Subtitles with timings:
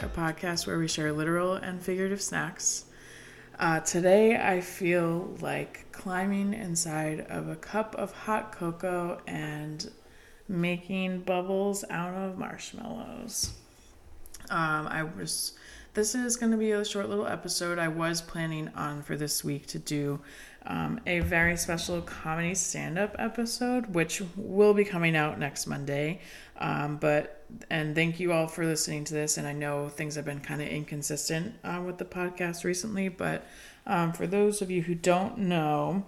[0.00, 2.84] A podcast where we share literal and figurative snacks.
[3.58, 9.90] Uh, today, I feel like climbing inside of a cup of hot cocoa and
[10.46, 13.54] making bubbles out of marshmallows.
[14.50, 15.54] Um, I was.
[15.98, 17.76] This is going to be a short little episode.
[17.76, 20.20] I was planning on for this week to do
[20.64, 26.20] um, a very special comedy stand up episode, which will be coming out next Monday.
[26.56, 29.38] Um, but, and thank you all for listening to this.
[29.38, 33.44] And I know things have been kind of inconsistent uh, with the podcast recently, but
[33.84, 36.04] um, for those of you who don't know,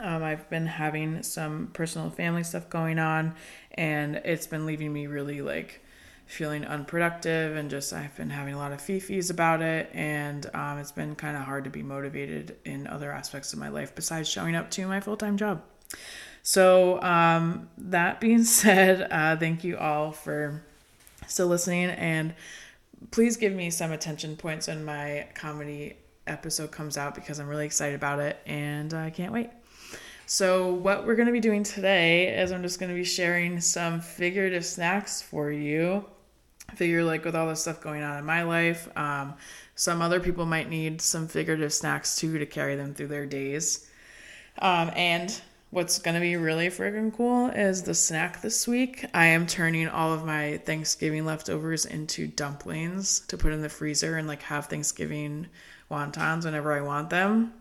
[0.00, 3.36] um, I've been having some personal family stuff going on,
[3.74, 5.82] and it's been leaving me really like
[6.30, 10.78] feeling unproductive and just I've been having a lot of fifis about it and um,
[10.78, 14.28] it's been kind of hard to be motivated in other aspects of my life besides
[14.28, 15.62] showing up to my full-time job.
[16.44, 20.62] So um, that being said, uh, thank you all for
[21.26, 22.32] still listening and
[23.10, 25.96] please give me some attention points when my comedy
[26.28, 29.50] episode comes out because I'm really excited about it and I can't wait.
[30.26, 33.60] So, what we're going to be doing today is I'm just going to be sharing
[33.60, 36.04] some figurative snacks for you
[36.74, 39.34] figure like with all the stuff going on in my life um,
[39.80, 43.88] some other people might need some figurative snacks too to carry them through their days.
[44.58, 49.06] Um, and what's going to be really friggin' cool is the snack this week.
[49.14, 54.18] I am turning all of my thanksgiving leftovers into dumplings to put in the freezer
[54.18, 55.46] and like have thanksgiving
[55.90, 57.54] wontons whenever i want them.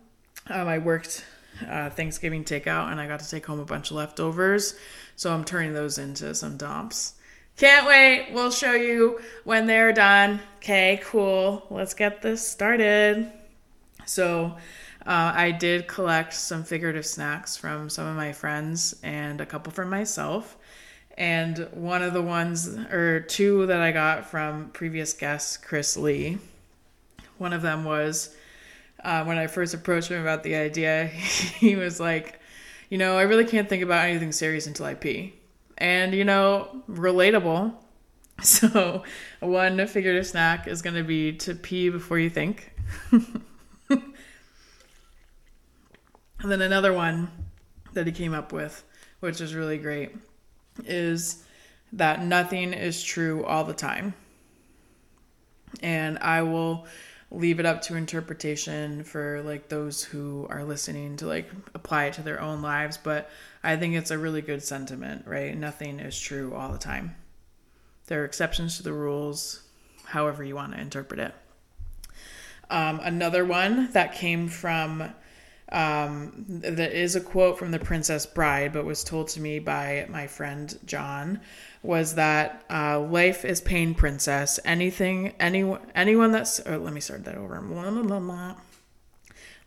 [0.49, 1.23] Um, i worked
[1.69, 4.75] uh, thanksgiving takeout and i got to take home a bunch of leftovers.
[5.15, 7.13] So i'm turning those into some dumps
[7.59, 8.29] can't wait.
[8.31, 10.39] We'll show you when they're done.
[10.59, 11.67] Okay, cool.
[11.69, 13.29] Let's get this started.
[14.05, 14.55] So,
[15.05, 19.73] uh, I did collect some figurative snacks from some of my friends and a couple
[19.73, 20.55] from myself.
[21.17, 26.37] And one of the ones, or two that I got from previous guest, Chris Lee,
[27.39, 28.33] one of them was
[29.03, 32.39] uh, when I first approached him about the idea, he was like,
[32.89, 35.33] You know, I really can't think about anything serious until I pee
[35.79, 37.73] and you know, relatable.
[38.41, 39.03] So,
[39.41, 42.71] one figurative snack is going to be to pee before you think.
[43.11, 44.13] and
[46.45, 47.29] then another one
[47.91, 48.81] that he came up with,
[49.19, 50.15] which is really great,
[50.85, 51.43] is
[51.91, 54.13] that nothing is true all the time.
[55.81, 56.87] And I will
[57.31, 62.13] leave it up to interpretation for like those who are listening to like apply it
[62.13, 63.29] to their own lives but
[63.63, 65.55] i think it's a really good sentiment right?
[65.55, 67.15] Nothing is true all the time.
[68.07, 69.61] There are exceptions to the rules
[70.05, 71.35] however you want to interpret it.
[72.71, 75.13] Um, another one that came from
[75.71, 80.05] um, that is a quote from the princess bride but was told to me by
[80.09, 81.39] my friend john
[81.81, 84.59] was that uh, life is pain, princess.
[84.65, 86.59] Anything, anyone, anyone that's.
[86.65, 88.55] Oh, let me start that over.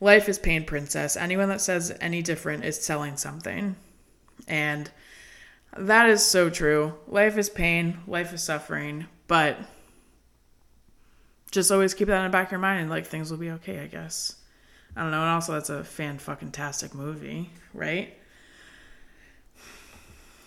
[0.00, 1.16] Life is pain, princess.
[1.16, 3.76] Anyone that says any different is selling something,
[4.46, 4.90] and
[5.76, 6.94] that is so true.
[7.06, 7.98] Life is pain.
[8.06, 9.58] Life is suffering, but
[11.50, 13.50] just always keep that in the back of your mind, and like things will be
[13.52, 13.80] okay.
[13.80, 14.36] I guess.
[14.96, 15.20] I don't know.
[15.20, 18.16] And also, that's a fan fucking tastic movie, right?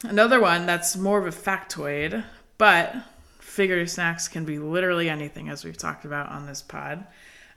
[0.03, 2.23] Another one that's more of a factoid,
[2.57, 2.95] but
[3.39, 7.07] figurative snacks can be literally anything, as we've talked about on this pod.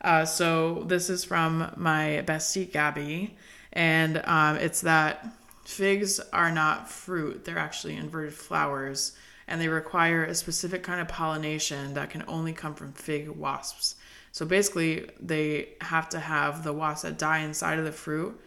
[0.01, 3.37] Uh, so this is from my bestie Gabby,
[3.73, 5.27] and um, it's that
[5.65, 9.17] figs are not fruit; they're actually inverted flowers,
[9.47, 13.97] and they require a specific kind of pollination that can only come from fig wasps.
[14.39, 18.41] So basically, they have to have the wasps that die inside of the fruit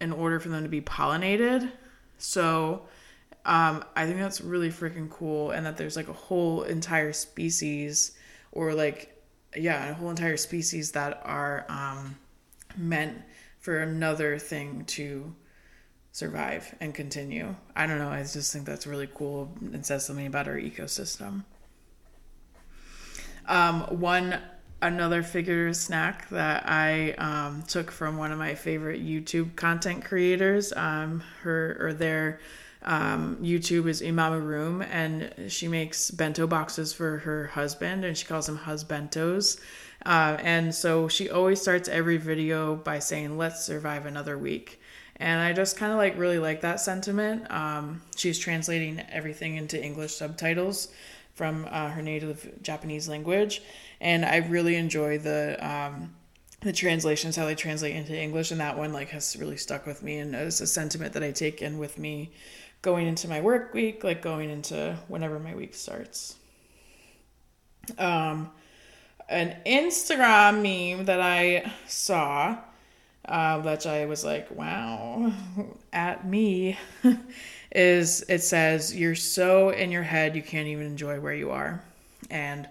[0.00, 1.72] in order for them to be pollinated.
[2.18, 2.82] So
[3.44, 8.16] um, I think that's really freaking cool, and that there's like a whole entire species,
[8.52, 9.20] or like,
[9.56, 12.16] yeah, a whole entire species that are um,
[12.76, 13.20] meant
[13.58, 15.34] for another thing to
[16.12, 17.56] survive and continue.
[17.74, 18.08] I don't know.
[18.08, 21.42] I just think that's really cool and says something about our ecosystem.
[23.46, 24.40] Um, one
[24.84, 30.72] another figure snack that I um, took from one of my favorite YouTube content creators.
[30.74, 32.38] Um, her or their
[32.82, 38.26] um, YouTube is Imamu Room, and she makes bento boxes for her husband, and she
[38.26, 39.58] calls them husbentos.
[40.04, 44.80] Uh, and so she always starts every video by saying, "Let's survive another week."
[45.16, 47.50] And I just kind of like really like that sentiment.
[47.50, 50.88] Um, she's translating everything into English subtitles
[51.34, 53.62] from uh, her native Japanese language,
[54.00, 56.14] and I really enjoy the um,
[56.62, 60.02] the translations how they translate into English, and that one like has really stuck with
[60.02, 62.32] me, and it's a sentiment that I take in with me
[62.82, 66.36] going into my work week, like going into whenever my week starts.
[67.98, 68.50] Um,
[69.28, 72.58] an Instagram meme that I saw,
[73.26, 75.32] uh, that I was like, wow,
[75.92, 76.78] at me,
[77.72, 81.82] is it says, You're so in your head, you can't even enjoy where you are.
[82.30, 82.68] And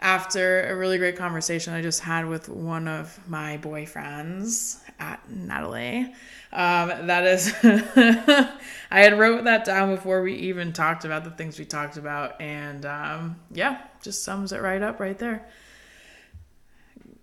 [0.00, 6.14] after a really great conversation I just had with one of my boyfriends at Natalie,
[6.52, 11.58] um, that is, I had wrote that down before we even talked about the things
[11.58, 15.46] we talked about, and um, yeah, just sums it right up right there.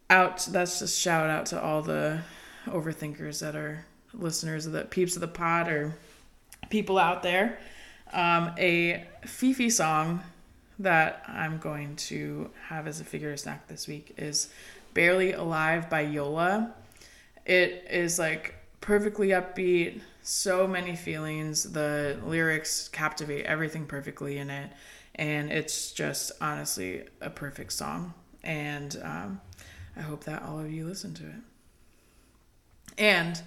[0.09, 0.45] Out.
[0.51, 2.21] That's just shout out to all the
[2.67, 5.95] overthinkers that are listeners of the peeps of the pod or
[6.69, 7.59] people out there.
[8.13, 10.21] Um, a Fifi song
[10.79, 14.49] that I'm going to have as a figure snack this week is
[14.93, 16.73] Barely Alive by Yola.
[17.45, 21.63] It is like perfectly upbeat, so many feelings.
[21.71, 24.71] The lyrics captivate everything perfectly in it.
[25.15, 28.13] And it's just honestly a perfect song.
[28.43, 29.41] And um,
[29.95, 31.54] I hope that all of you listen to it.
[32.97, 33.41] And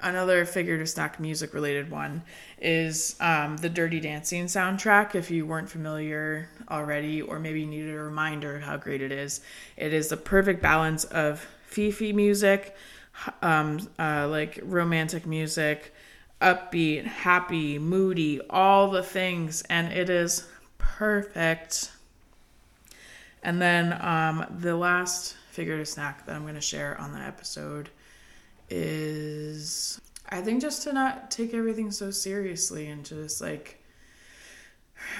[0.00, 2.22] another figurative snack music related one
[2.60, 5.14] is um, the Dirty Dancing soundtrack.
[5.14, 9.40] If you weren't familiar already, or maybe needed a reminder of how great it is,
[9.76, 12.76] it is the perfect balance of Fifi music,
[13.42, 15.92] um, uh, like romantic music,
[16.40, 20.46] upbeat, happy, moody, all the things, and it is
[20.78, 21.90] perfect.
[23.42, 27.90] And then um, the last figurative snack that I'm going to share on the episode
[28.70, 33.82] is I think just to not take everything so seriously and just like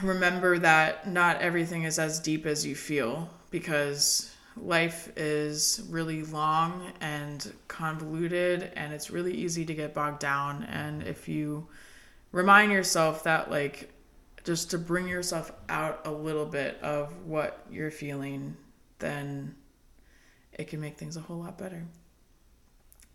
[0.03, 6.93] remember that not everything is as deep as you feel because life is really long
[7.01, 10.63] and convoluted and it's really easy to get bogged down.
[10.65, 11.67] And if you
[12.33, 13.91] remind yourself that like
[14.45, 18.57] just to bring yourself out a little bit of what you're feeling
[18.99, 19.55] then
[20.53, 21.85] it can make things a whole lot better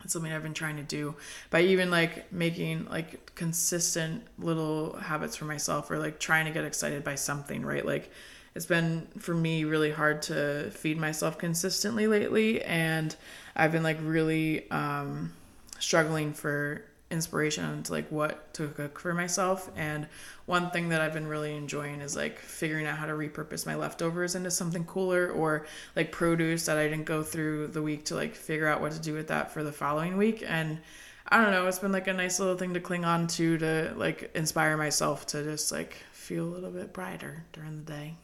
[0.04, 1.16] it's something I've been trying to do
[1.50, 6.64] by even like making like consistent little habits for myself or like trying to get
[6.64, 7.86] excited by something, right?
[7.86, 8.12] Like
[8.56, 13.16] it's been for me really hard to feed myself consistently lately and
[13.56, 15.34] I've been like really um
[15.80, 19.70] struggling for inspiration into like what to cook for myself.
[19.76, 20.08] And
[20.50, 23.76] one thing that i've been really enjoying is like figuring out how to repurpose my
[23.76, 28.16] leftovers into something cooler or like produce that i didn't go through the week to
[28.16, 30.44] like figure out what to do with that for the following week.
[30.46, 30.80] And
[31.28, 33.94] i don't know it's been like a nice little thing to cling on to to
[33.96, 38.16] like inspire myself to just like feel a little bit brighter during the day.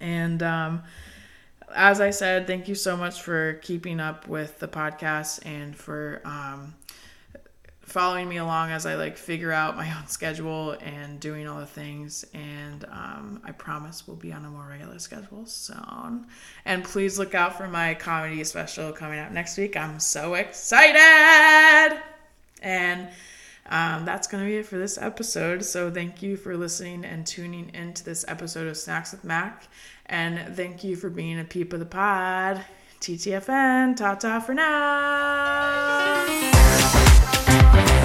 [0.00, 0.82] And um
[1.74, 6.22] as I said, thank you so much for keeping up with the podcast and for
[6.24, 6.74] um,
[7.88, 11.66] following me along as I like figure out my own schedule and doing all the
[11.66, 12.24] things.
[12.34, 16.26] And um, I promise we'll be on a more regular schedule soon.
[16.64, 19.76] And please look out for my comedy special coming out next week.
[19.76, 22.00] I'm so excited!
[22.60, 23.08] And
[23.70, 25.64] um, that's going to be it for this episode.
[25.64, 29.68] So thank you for listening and tuning into this episode of Snacks with Mac.
[30.06, 32.64] And thank you for being a peep of the pod.
[33.00, 35.97] TTFN, ta ta for now.
[37.48, 37.97] You.